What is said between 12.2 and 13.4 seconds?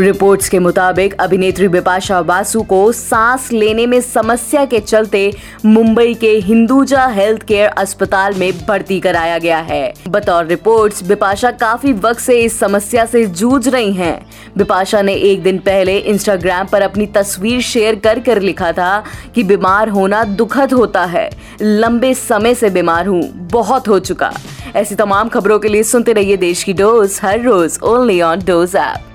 से इस समस्या से